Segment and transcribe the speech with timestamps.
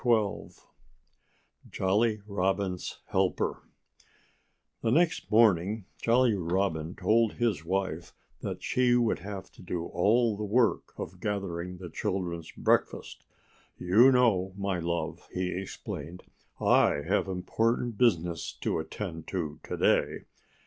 [0.01, 0.49] *XII*
[1.69, 3.61] *JOLLY ROBIN'S HELPER*
[4.81, 10.35] The next morning Jolly Robin told his wife that she would have to do all
[10.35, 13.25] the work of gathering the children's breakfast.
[13.77, 16.23] "You know, my love," he explained,
[16.59, 20.23] "I have important business to attend to to day."